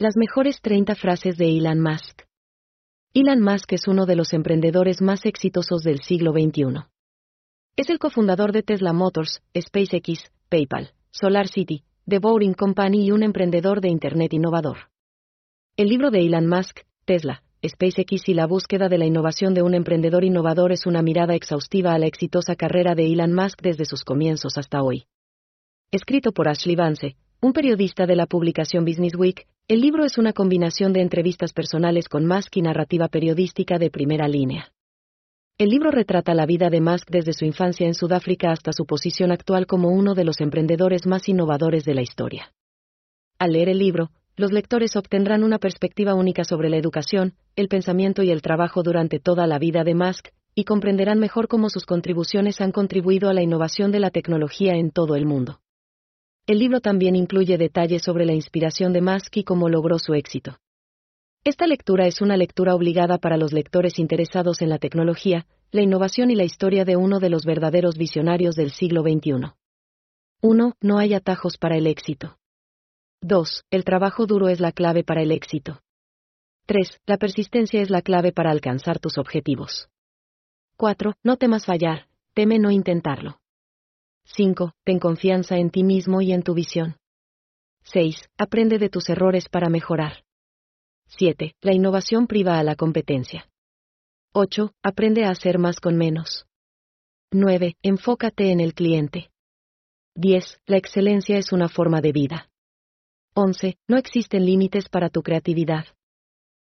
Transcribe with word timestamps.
Las 0.00 0.16
mejores 0.16 0.62
30 0.62 0.94
frases 0.94 1.36
de 1.36 1.58
Elon 1.58 1.78
Musk. 1.78 2.22
Elon 3.12 3.42
Musk 3.42 3.74
es 3.74 3.86
uno 3.86 4.06
de 4.06 4.16
los 4.16 4.32
emprendedores 4.32 5.02
más 5.02 5.26
exitosos 5.26 5.82
del 5.82 6.00
siglo 6.00 6.32
XXI. 6.32 6.86
Es 7.76 7.90
el 7.90 7.98
cofundador 7.98 8.52
de 8.52 8.62
Tesla 8.62 8.94
Motors, 8.94 9.42
SpaceX, 9.54 10.32
PayPal, 10.48 10.94
SolarCity, 11.10 11.84
The 12.08 12.18
Boring 12.18 12.54
Company 12.54 13.04
y 13.04 13.10
un 13.10 13.22
emprendedor 13.22 13.82
de 13.82 13.90
Internet 13.90 14.32
innovador. 14.32 14.88
El 15.76 15.88
libro 15.88 16.10
de 16.10 16.20
Elon 16.20 16.48
Musk, 16.48 16.80
Tesla, 17.04 17.42
SpaceX 17.62 18.26
y 18.30 18.32
la 18.32 18.46
búsqueda 18.46 18.88
de 18.88 18.96
la 18.96 19.04
innovación 19.04 19.52
de 19.52 19.60
un 19.60 19.74
emprendedor 19.74 20.24
innovador 20.24 20.72
es 20.72 20.86
una 20.86 21.02
mirada 21.02 21.34
exhaustiva 21.34 21.92
a 21.92 21.98
la 21.98 22.06
exitosa 22.06 22.56
carrera 22.56 22.94
de 22.94 23.04
Elon 23.04 23.34
Musk 23.34 23.60
desde 23.60 23.84
sus 23.84 24.04
comienzos 24.04 24.56
hasta 24.56 24.82
hoy. 24.82 25.04
Escrito 25.90 26.32
por 26.32 26.48
Ashley 26.48 26.74
Vance, 26.74 27.16
un 27.42 27.54
periodista 27.54 28.04
de 28.04 28.16
la 28.16 28.26
publicación 28.26 28.84
Business 28.84 29.14
Week, 29.16 29.46
el 29.66 29.80
libro 29.80 30.04
es 30.04 30.18
una 30.18 30.34
combinación 30.34 30.92
de 30.92 31.00
entrevistas 31.00 31.54
personales 31.54 32.06
con 32.06 32.26
Musk 32.26 32.58
y 32.58 32.62
narrativa 32.62 33.08
periodística 33.08 33.78
de 33.78 33.90
primera 33.90 34.28
línea. 34.28 34.72
El 35.56 35.70
libro 35.70 35.90
retrata 35.90 36.34
la 36.34 36.44
vida 36.44 36.68
de 36.68 36.82
Musk 36.82 37.08
desde 37.08 37.32
su 37.32 37.46
infancia 37.46 37.86
en 37.86 37.94
Sudáfrica 37.94 38.50
hasta 38.50 38.72
su 38.72 38.84
posición 38.84 39.32
actual 39.32 39.66
como 39.66 39.88
uno 39.88 40.14
de 40.14 40.24
los 40.24 40.42
emprendedores 40.42 41.06
más 41.06 41.30
innovadores 41.30 41.84
de 41.84 41.94
la 41.94 42.02
historia. 42.02 42.52
Al 43.38 43.52
leer 43.52 43.70
el 43.70 43.78
libro, 43.78 44.10
los 44.36 44.52
lectores 44.52 44.94
obtendrán 44.96 45.42
una 45.42 45.58
perspectiva 45.58 46.14
única 46.14 46.44
sobre 46.44 46.68
la 46.68 46.76
educación, 46.76 47.34
el 47.56 47.68
pensamiento 47.68 48.22
y 48.22 48.30
el 48.30 48.42
trabajo 48.42 48.82
durante 48.82 49.18
toda 49.18 49.46
la 49.46 49.58
vida 49.58 49.82
de 49.82 49.94
Musk, 49.94 50.28
y 50.54 50.64
comprenderán 50.64 51.18
mejor 51.18 51.48
cómo 51.48 51.70
sus 51.70 51.86
contribuciones 51.86 52.60
han 52.60 52.72
contribuido 52.72 53.30
a 53.30 53.34
la 53.34 53.42
innovación 53.42 53.92
de 53.92 54.00
la 54.00 54.10
tecnología 54.10 54.74
en 54.74 54.90
todo 54.90 55.16
el 55.16 55.24
mundo. 55.24 55.60
El 56.46 56.58
libro 56.58 56.80
también 56.80 57.16
incluye 57.16 57.58
detalles 57.58 58.02
sobre 58.02 58.26
la 58.26 58.32
inspiración 58.32 58.92
de 58.92 59.02
Musk 59.02 59.36
y 59.36 59.44
cómo 59.44 59.68
logró 59.68 59.98
su 59.98 60.14
éxito. 60.14 60.58
Esta 61.44 61.66
lectura 61.66 62.06
es 62.06 62.20
una 62.20 62.36
lectura 62.36 62.74
obligada 62.74 63.18
para 63.18 63.36
los 63.36 63.52
lectores 63.52 63.98
interesados 63.98 64.60
en 64.60 64.68
la 64.68 64.78
tecnología, 64.78 65.46
la 65.70 65.82
innovación 65.82 66.30
y 66.30 66.34
la 66.34 66.44
historia 66.44 66.84
de 66.84 66.96
uno 66.96 67.18
de 67.18 67.30
los 67.30 67.44
verdaderos 67.44 67.96
visionarios 67.96 68.56
del 68.56 68.72
siglo 68.72 69.02
XXI. 69.02 69.52
1. 70.42 70.74
No 70.80 70.98
hay 70.98 71.14
atajos 71.14 71.56
para 71.56 71.76
el 71.76 71.86
éxito. 71.86 72.36
2. 73.22 73.64
El 73.70 73.84
trabajo 73.84 74.26
duro 74.26 74.48
es 74.48 74.60
la 74.60 74.72
clave 74.72 75.04
para 75.04 75.22
el 75.22 75.32
éxito. 75.32 75.80
3. 76.66 77.00
La 77.06 77.16
persistencia 77.16 77.80
es 77.80 77.90
la 77.90 78.02
clave 78.02 78.32
para 78.32 78.50
alcanzar 78.50 78.98
tus 78.98 79.18
objetivos. 79.18 79.88
4. 80.76 81.14
No 81.22 81.36
temas 81.36 81.66
fallar, 81.66 82.06
teme 82.34 82.58
no 82.58 82.70
intentarlo. 82.70 83.39
5. 84.36 84.72
Ten 84.84 85.00
confianza 85.00 85.56
en 85.56 85.70
ti 85.70 85.82
mismo 85.82 86.20
y 86.22 86.32
en 86.32 86.42
tu 86.42 86.54
visión. 86.54 86.96
6. 87.82 88.30
Aprende 88.38 88.78
de 88.78 88.88
tus 88.88 89.08
errores 89.08 89.48
para 89.48 89.68
mejorar. 89.68 90.24
7. 91.08 91.56
La 91.60 91.74
innovación 91.74 92.28
priva 92.28 92.58
a 92.58 92.62
la 92.62 92.76
competencia. 92.76 93.48
8. 94.32 94.72
Aprende 94.84 95.24
a 95.24 95.30
hacer 95.30 95.58
más 95.58 95.80
con 95.80 95.96
menos. 95.96 96.46
9. 97.32 97.76
Enfócate 97.82 98.52
en 98.52 98.60
el 98.60 98.74
cliente. 98.74 99.30
10. 100.14 100.60
La 100.66 100.76
excelencia 100.76 101.36
es 101.36 101.52
una 101.52 101.68
forma 101.68 102.00
de 102.00 102.12
vida. 102.12 102.50
11. 103.34 103.78
No 103.88 103.96
existen 103.96 104.44
límites 104.44 104.88
para 104.88 105.08
tu 105.10 105.22
creatividad. 105.22 105.86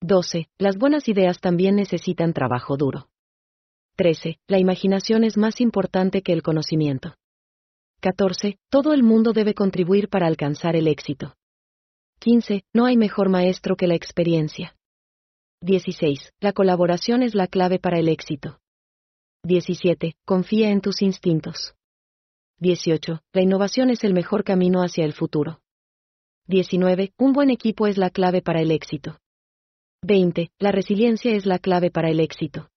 12. 0.00 0.48
Las 0.58 0.78
buenas 0.78 1.06
ideas 1.06 1.38
también 1.40 1.76
necesitan 1.76 2.32
trabajo 2.32 2.78
duro. 2.78 3.10
13. 3.96 4.38
La 4.48 4.58
imaginación 4.58 5.24
es 5.24 5.36
más 5.36 5.60
importante 5.60 6.22
que 6.22 6.32
el 6.32 6.42
conocimiento. 6.42 7.14
14. 8.02 8.58
Todo 8.68 8.94
el 8.94 9.04
mundo 9.04 9.32
debe 9.32 9.54
contribuir 9.54 10.08
para 10.08 10.26
alcanzar 10.26 10.74
el 10.74 10.88
éxito. 10.88 11.36
15. 12.18 12.64
No 12.74 12.86
hay 12.86 12.96
mejor 12.96 13.28
maestro 13.28 13.76
que 13.76 13.86
la 13.86 13.94
experiencia. 13.94 14.74
16. 15.60 16.32
La 16.40 16.52
colaboración 16.52 17.22
es 17.22 17.36
la 17.36 17.46
clave 17.46 17.78
para 17.78 18.00
el 18.00 18.08
éxito. 18.08 18.58
17. 19.44 20.16
Confía 20.24 20.70
en 20.70 20.80
tus 20.80 21.00
instintos. 21.00 21.74
18. 22.58 23.22
La 23.32 23.42
innovación 23.42 23.88
es 23.88 24.02
el 24.02 24.14
mejor 24.14 24.42
camino 24.42 24.82
hacia 24.82 25.04
el 25.04 25.12
futuro. 25.12 25.60
19. 26.48 27.12
Un 27.18 27.32
buen 27.32 27.50
equipo 27.50 27.86
es 27.86 27.98
la 27.98 28.10
clave 28.10 28.42
para 28.42 28.60
el 28.62 28.72
éxito. 28.72 29.20
20. 30.02 30.50
La 30.58 30.72
resiliencia 30.72 31.36
es 31.36 31.46
la 31.46 31.60
clave 31.60 31.92
para 31.92 32.10
el 32.10 32.18
éxito. 32.18 32.68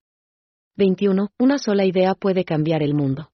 21. 0.77 1.31
Una 1.39 1.57
sola 1.57 1.83
idea 1.83 2.13
puede 2.13 2.45
cambiar 2.45 2.83
el 2.83 2.93
mundo. 2.93 3.31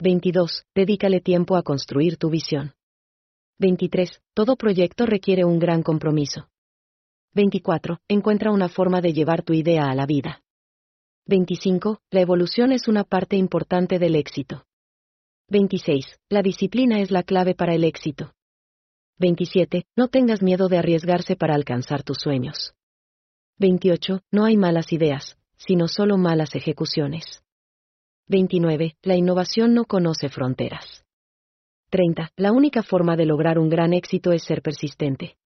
22. 0.00 0.64
Dedícale 0.74 1.20
tiempo 1.20 1.56
a 1.56 1.62
construir 1.62 2.16
tu 2.16 2.30
visión. 2.30 2.72
23. 3.58 4.22
Todo 4.34 4.56
proyecto 4.56 5.04
requiere 5.04 5.44
un 5.44 5.58
gran 5.58 5.82
compromiso. 5.82 6.48
24. 7.34 7.98
Encuentra 8.08 8.50
una 8.50 8.70
forma 8.70 9.02
de 9.02 9.12
llevar 9.12 9.42
tu 9.42 9.52
idea 9.52 9.90
a 9.90 9.94
la 9.94 10.06
vida. 10.06 10.42
25. 11.26 12.00
La 12.10 12.22
evolución 12.22 12.72
es 12.72 12.88
una 12.88 13.04
parte 13.04 13.36
importante 13.36 13.98
del 13.98 14.16
éxito. 14.16 14.64
26. 15.48 16.18
La 16.30 16.40
disciplina 16.42 17.00
es 17.00 17.10
la 17.10 17.22
clave 17.22 17.54
para 17.54 17.74
el 17.74 17.84
éxito. 17.84 18.32
27. 19.18 19.84
No 19.96 20.08
tengas 20.08 20.40
miedo 20.40 20.68
de 20.68 20.78
arriesgarse 20.78 21.36
para 21.36 21.54
alcanzar 21.54 22.02
tus 22.04 22.16
sueños. 22.16 22.72
28. 23.58 24.22
No 24.32 24.46
hay 24.46 24.56
malas 24.56 24.94
ideas, 24.94 25.36
sino 25.58 25.88
solo 25.88 26.16
malas 26.16 26.54
ejecuciones. 26.54 27.42
29. 28.30 28.94
La 29.02 29.16
innovación 29.16 29.74
no 29.74 29.86
conoce 29.86 30.28
fronteras. 30.28 31.04
30. 31.90 32.30
La 32.36 32.52
única 32.52 32.84
forma 32.84 33.16
de 33.16 33.26
lograr 33.26 33.58
un 33.58 33.68
gran 33.68 33.92
éxito 33.92 34.30
es 34.30 34.44
ser 34.44 34.62
persistente. 34.62 35.39